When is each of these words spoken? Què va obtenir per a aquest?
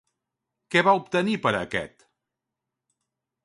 Què 0.75 0.83
va 0.87 0.95
obtenir 1.01 1.37
per 1.45 1.53
a 1.57 1.61
aquest? 1.67 2.05